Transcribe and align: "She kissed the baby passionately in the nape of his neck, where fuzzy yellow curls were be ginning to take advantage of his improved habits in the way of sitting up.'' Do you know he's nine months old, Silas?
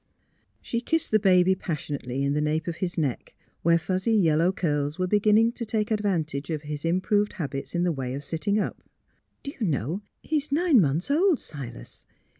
"She 0.63 0.81
kissed 0.81 1.11
the 1.11 1.19
baby 1.19 1.53
passionately 1.53 2.23
in 2.23 2.33
the 2.33 2.41
nape 2.41 2.67
of 2.67 2.77
his 2.77 2.97
neck, 2.97 3.35
where 3.61 3.77
fuzzy 3.77 4.13
yellow 4.15 4.51
curls 4.51 4.97
were 4.97 5.05
be 5.05 5.19
ginning 5.19 5.51
to 5.53 5.63
take 5.63 5.91
advantage 5.91 6.49
of 6.49 6.63
his 6.63 6.83
improved 6.85 7.33
habits 7.33 7.75
in 7.75 7.83
the 7.83 7.91
way 7.91 8.15
of 8.15 8.23
sitting 8.23 8.57
up.'' 8.57 8.81
Do 9.43 9.51
you 9.59 9.67
know 9.67 10.01
he's 10.23 10.51
nine 10.51 10.81
months 10.81 11.11
old, 11.11 11.37
Silas? 11.37 12.07